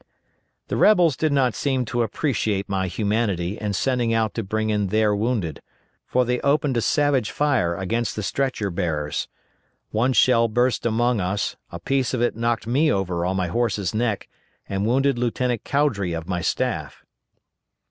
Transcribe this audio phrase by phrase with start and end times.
[0.67, 4.87] The rebels did not seem to appreciate my humanity in sending out to bring in
[4.87, 5.61] their wounded,
[6.07, 9.27] for they opened a savage fire against the stretcher bearers.
[9.91, 13.93] One shell burst among us, a piece of it knocked me over on my horse's
[13.93, 14.27] neck,
[14.67, 17.05] and wounded Lieutenant Cowdry of my staff.